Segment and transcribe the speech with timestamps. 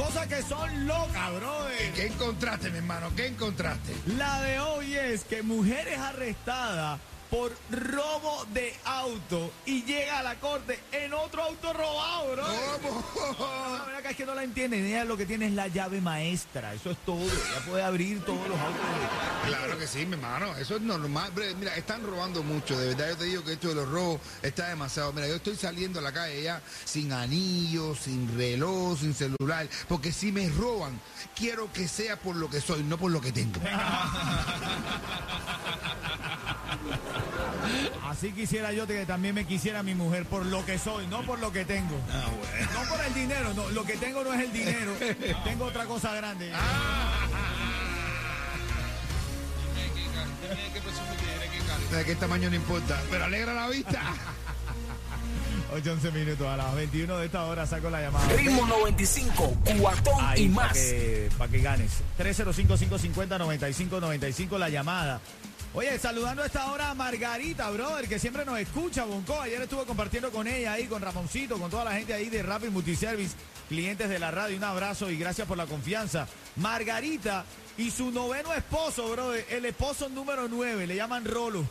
[0.00, 1.92] cosas que son locas, brother.
[1.94, 3.10] ¿Qué encontraste, mi hermano?
[3.14, 3.92] ¿Qué encontraste?
[4.16, 6.98] La de hoy es que mujeres arrestadas
[7.30, 12.42] por robo de auto y llega a la corte en otro auto robado, bro.
[13.78, 14.84] La verdad que es que no la entienden.
[14.84, 16.74] Ella lo que tiene es la llave maestra.
[16.74, 17.22] Eso es todo.
[17.22, 18.80] Ella puede abrir todos los autos.
[19.46, 21.30] Claro que sí, mi hermano, eso es normal.
[21.58, 24.68] Mira, están robando mucho, de verdad yo te digo que esto de los robos está
[24.68, 25.12] demasiado.
[25.12, 30.12] Mira, yo estoy saliendo a la calle ya sin anillo, sin reloj, sin celular, porque
[30.12, 31.00] si me roban,
[31.36, 33.60] quiero que sea por lo que soy, no por lo que tengo.
[38.04, 41.38] Así quisiera yo que también me quisiera mi mujer por lo que soy, no por
[41.38, 41.96] lo que tengo.
[42.72, 44.92] No por el dinero, no, lo que tengo no es el dinero.
[45.44, 46.52] tengo otra cosa grande.
[51.90, 53.00] ¿De qué tamaño no importa?
[53.10, 54.00] Pero alegra la vista.
[55.72, 58.28] 8, 11 minutos a las 21 de esta hora saco la llamada.
[58.34, 60.76] Ritmo 95, cuatón Ahí, y para más.
[60.76, 61.92] que, pa' que ganes.
[62.18, 65.20] 305-550-9595 la llamada.
[65.72, 69.40] Oye, saludando a esta hora a Margarita, brother, que siempre nos escucha, Bonco.
[69.40, 72.70] Ayer estuve compartiendo con ella ahí, con Ramoncito, con toda la gente ahí de Rapid
[72.70, 73.36] Multiservice,
[73.68, 74.56] clientes de la radio.
[74.56, 76.26] Un abrazo y gracias por la confianza.
[76.56, 77.44] Margarita
[77.78, 81.64] y su noveno esposo, brother, el esposo número 9, le llaman Rolo.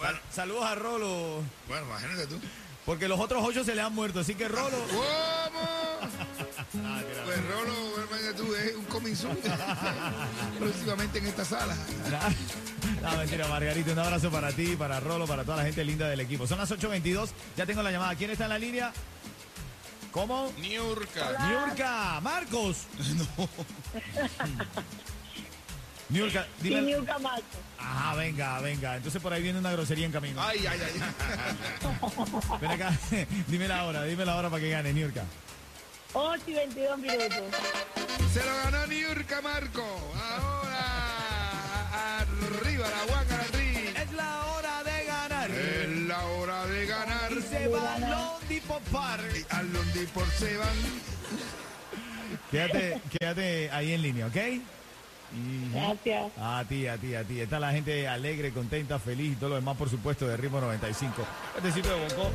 [0.00, 0.18] Bueno.
[0.32, 2.40] Saludos a Rolo, Bueno, imagínate tú.
[2.86, 4.70] porque los otros ocho se le han muerto, así que Rolo...
[4.88, 5.00] ¿Cómo?
[7.24, 9.36] Pues Rolo, imagínate tú, es un coming soon.
[10.58, 11.76] Próximamente en esta sala.
[13.02, 16.20] No, mentira, Margarita, un abrazo para ti, para Rolo, para toda la gente linda del
[16.20, 16.46] equipo.
[16.46, 18.14] Son las 8.22, ya tengo la llamada.
[18.14, 18.92] ¿Quién está en la línea?
[20.12, 20.52] ¿Cómo?
[20.58, 21.46] Niurka.
[21.46, 22.78] Niurka, Marcos.
[26.10, 26.82] Niurka, dime.
[26.82, 27.44] Niurka Marco.
[27.78, 28.96] Ajá, venga, venga.
[28.96, 30.42] Entonces por ahí viene una grosería en camino.
[30.42, 31.00] Ay, ay, ay.
[32.60, 32.92] Ven acá,
[33.46, 35.24] dime la hora, dime la hora para que gane, Niurka.
[36.12, 37.42] 8 y 22 minutos.
[38.32, 40.12] Se lo ganó Niurka Marco.
[40.32, 44.02] Ahora, arriba la guaca arriba.
[44.02, 45.50] Es la hora de ganar.
[45.50, 47.32] Es la hora de ganar.
[47.32, 49.20] Y se va Londi Popar.
[49.50, 50.68] Al Londi por Seban.
[52.50, 54.36] Quédate, quédate ahí en línea, ¿ok?
[55.72, 56.32] Gracias.
[56.38, 57.40] A ti, a ti, a ti.
[57.40, 61.14] Está la gente alegre, contenta, feliz y todo lo demás, por supuesto, de Ritmo 95.
[61.56, 62.32] Este sitio de Bonco.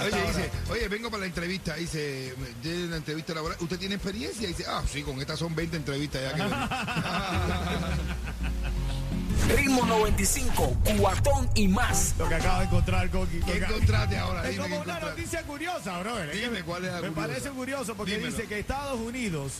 [0.00, 1.74] Oye, dice, oye, vengo para la entrevista.
[1.74, 3.58] Dice, de una entrevista laboral.
[3.60, 4.46] ¿Usted tiene experiencia?
[4.46, 6.42] Dice, ah, sí, con estas son 20 entrevistas ya que.
[9.56, 12.14] Ritmo 95, cuatón y más.
[12.18, 13.40] Lo que acabo de encontrar, Coqui.
[13.40, 14.44] ¿Qué encontraste ahora?
[14.48, 16.30] Es Dime, como ¿qué una noticia curiosa, brother.
[16.30, 17.28] Que Dime, ¿cuál es la Me curiosa?
[17.28, 18.34] parece curioso porque Dímelo.
[18.34, 19.52] dice que Estados Unidos,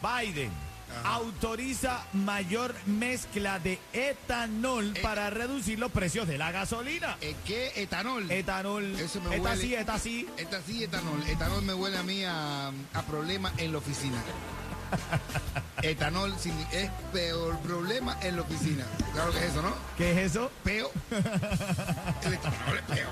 [0.00, 0.50] Biden,
[1.02, 5.00] autoriza mayor mezcla de etanol Eh.
[5.02, 7.16] para reducir los precios de la gasolina.
[7.20, 7.72] ¿Eh, ¿Qué?
[7.76, 8.30] Etanol.
[8.30, 8.84] Etanol.
[8.98, 9.62] Eso me esta huele.
[9.62, 10.28] sí, esta sí.
[10.36, 11.22] Esta sí, etanol.
[11.28, 14.22] Etanol me huele a mí a, a problemas en la oficina.
[15.82, 18.84] Etanol sin- es peor problema en la oficina.
[19.12, 19.74] Claro que es eso, ¿no?
[19.98, 20.50] ¿Qué es eso?
[20.62, 20.90] Peo.
[21.10, 23.10] El etanol es peor.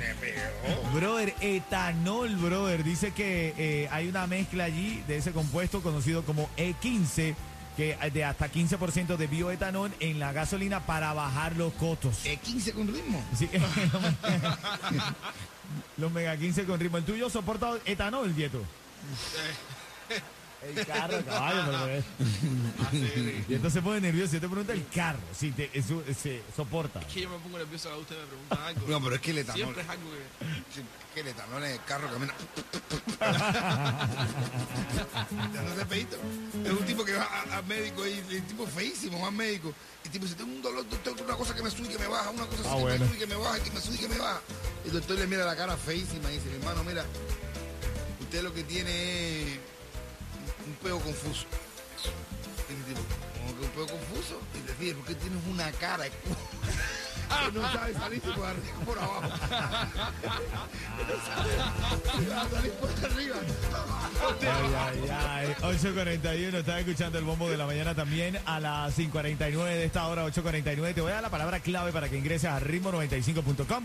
[0.00, 0.92] Es peor.
[0.94, 2.84] Brother, etanol, brother.
[2.84, 7.34] Dice que eh, hay una mezcla allí de ese compuesto conocido como E15,
[7.78, 12.26] que de hasta 15% de bioetanol en la gasolina para bajar los costos.
[12.26, 13.24] Eh, 15 con ritmo.
[13.38, 13.48] Sí,
[15.96, 16.98] los mega 15 con ritmo.
[16.98, 18.60] ¿El tuyo soporta etanol, Dieto?
[20.66, 22.04] El carro, caballo, pero es-
[23.48, 24.32] Y entonces se pone nervioso.
[24.34, 27.00] Yo te pregunto el carro, si te, eso, se soporta.
[27.00, 28.86] que yo me pongo nervioso que usted me pregunta algo.
[28.88, 29.56] No, pero es que el etanol.
[29.62, 31.20] Siempre es algo que...
[31.20, 32.34] El etanol en el carro camina.
[35.54, 36.16] no sé, feíto.
[36.64, 39.72] Es un tipo que va a- al médico y el tipo feísimo, va al médico.
[40.02, 41.98] Y el tipo dice, tengo un dolor, doctor, una cosa que me sube y que
[41.98, 42.98] me baja, una cosa así Ah, que bueno.
[43.04, 44.40] me sube y que me baja, que me sube y que me baja.
[44.84, 47.04] Y el doctor le mira la cara feísima y dice, hermano, mira,
[48.20, 49.58] usted lo que tiene es
[50.66, 51.46] un peo confuso.
[52.66, 53.00] Tipo,
[53.38, 54.40] ¿cómo que un peo confuso?
[54.54, 56.04] Y dice, ¿por qué tienes una cara?
[57.52, 59.22] que no sabe salir por arriba por abajo.
[62.50, 63.36] salir por arriba.
[64.26, 65.54] Ay, ay, ay.
[65.60, 70.26] 8.41, estás escuchando el bombo de la mañana también a las 5.49 de esta hora,
[70.26, 70.94] 8.49.
[70.94, 73.84] Te voy a dar la palabra clave para que ingreses a ritmo95.com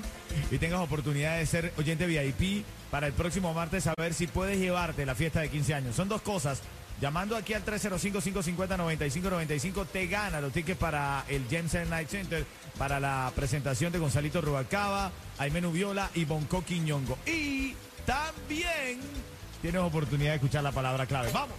[0.52, 4.60] y tengas oportunidad de ser oyente VIP para el próximo martes, a ver si puedes
[4.60, 5.96] llevarte la fiesta de 15 años.
[5.96, 6.62] Son dos cosas.
[7.02, 12.46] Llamando aquí al 305-550-9595 te gana los tickets para el James Night Center
[12.78, 17.18] para la presentación de Gonzalito Rubalcaba, Aime Nubiola y Bonco Quiñongo.
[17.26, 17.74] Y
[18.06, 19.00] también
[19.62, 21.30] tienes oportunidad de escuchar la palabra clave.
[21.34, 21.56] ¡Vamos!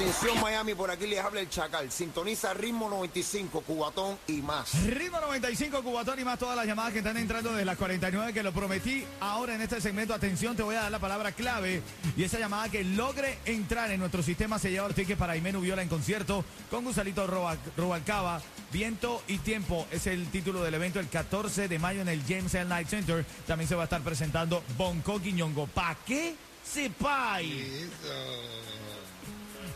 [0.00, 1.92] Atención Miami, por aquí les habla el Chacal.
[1.92, 4.72] Sintoniza ritmo 95, Cubatón y más.
[4.86, 8.42] Ritmo 95, Cubatón y más todas las llamadas que están entrando desde las 49 que
[8.42, 9.04] lo prometí.
[9.20, 11.82] Ahora en este segmento, atención, te voy a dar la palabra clave
[12.16, 15.60] y esa llamada que logre entrar en nuestro sistema se lleva el ticket para Imenu
[15.60, 18.40] Viola en concierto con Gonzalito Roba- Rubalcaba.
[18.72, 22.54] Viento y tiempo es el título del evento el 14 de mayo en el James
[22.54, 22.64] L.
[22.70, 23.26] Night Center.
[23.46, 25.66] También se va a estar presentando Bonco Quiñongo.
[25.66, 26.34] ¿Pa' qué?
[26.64, 27.86] Sepay.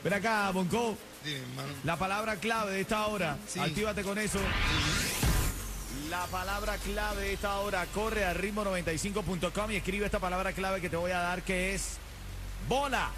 [0.04, 0.96] Ven acá, Bonco.
[1.24, 1.68] Dime, hermano.
[1.84, 3.58] La palabra clave de esta hora, Sí.
[3.58, 4.38] actívate con eso.
[6.10, 10.90] La palabra clave de esta hora, corre a ritmo95.com y escribe esta palabra clave que
[10.90, 11.96] te voy a dar que es
[12.68, 13.10] bola.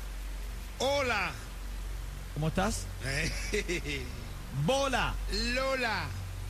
[0.78, 1.32] Hola.
[2.34, 2.86] ¿Cómo estás?
[4.64, 5.14] Bola.
[5.54, 6.04] Lola.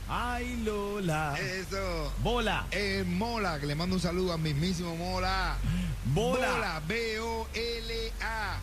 [0.09, 1.35] Ay, Lola.
[1.39, 2.13] Eso.
[2.19, 2.65] Bola.
[2.71, 5.57] Eh, Mola, que le mando un saludo al mismísimo Mola.
[6.05, 6.81] Bola.
[6.87, 7.19] B-O-L-A.
[8.27, 8.59] Bola.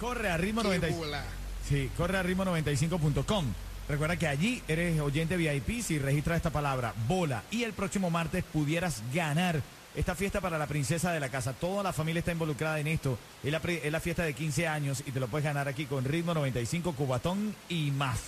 [0.00, 0.98] Corre a ritmo Qué 95.
[0.98, 1.24] bola.
[1.68, 3.46] Sí, corre a ritmo95.com.
[3.88, 7.42] Recuerda que allí eres oyente VIP si registras esta palabra, bola.
[7.50, 9.60] Y el próximo martes pudieras ganar
[9.94, 11.52] esta fiesta para la princesa de la casa.
[11.52, 13.18] Toda la familia está involucrada en esto.
[13.42, 16.04] Es la, es la fiesta de 15 años y te lo puedes ganar aquí con
[16.04, 18.18] ritmo 95, cubatón y más.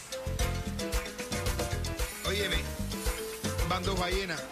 [2.27, 2.57] Óyeme,
[3.69, 4.43] van dos ballenas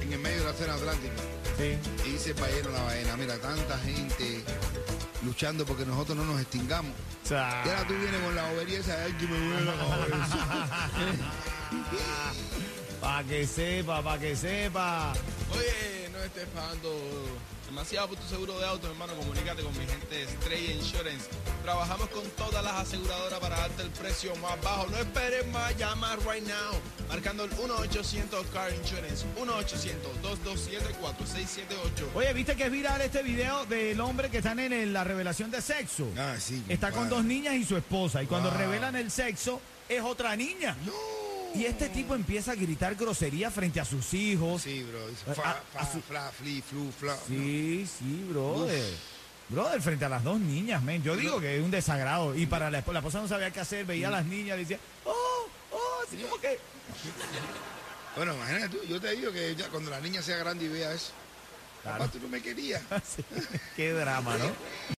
[0.00, 1.14] en el medio del océano Atlántico.
[1.58, 1.76] Sí.
[2.08, 4.42] Y dice el balleno a la ballena, mira, tanta gente
[5.24, 6.92] luchando porque nosotros no nos extingamos.
[7.24, 9.64] O sea, Y ahora tú vienes con la bobería esa de "Ay, que me duele
[9.64, 9.72] la
[10.08, 10.38] cabeza".
[13.00, 15.12] para que sepa, para que sepa.
[15.52, 16.90] Oye, no estés pagando
[17.66, 19.14] demasiado por tu seguro de auto, hermano.
[19.14, 21.28] Comunícate con mi gente de Stray Insurance.
[21.62, 24.86] Trabajamos con todas las aseguradoras para darte el precio más bajo.
[24.90, 26.80] No esperes más, llama right now.
[27.08, 29.24] Marcando el 1-800 Car Insurance.
[29.38, 32.08] 1-800-227-4678.
[32.14, 35.50] Oye, ¿viste que es viral este video del hombre que están en el- la revelación
[35.50, 36.06] de sexo?
[36.16, 36.62] Ah, sí.
[36.68, 38.22] Está con dos niñas y su esposa.
[38.22, 38.58] Y cuando Wow.
[38.58, 40.76] revelan el sexo, es otra niña.
[40.84, 40.92] No.
[41.54, 44.62] Y este tipo empieza a gritar grosería frente a sus hijos.
[44.62, 45.06] Sí, bro.
[45.08, 47.16] dice, A- Fa, a- fa, a su- fla, fli, flu, fla.
[47.28, 48.82] Sí, sí, brother.
[49.48, 51.02] Brother, frente a las dos niñas, men.
[51.02, 52.34] Yo digo que es un desagrado.
[52.34, 54.60] Y para la esposa, la esposa no sabía qué hacer, veía a las niñas y
[54.60, 56.58] decía, oh, oh, así como que.
[58.16, 60.92] Bueno, imagínate tú, yo te digo que ya cuando la niña sea grande y vea
[60.92, 61.12] eso.
[61.82, 61.98] Claro.
[61.98, 62.82] Papá, tú no me querías.
[63.76, 64.46] qué drama, ¿no?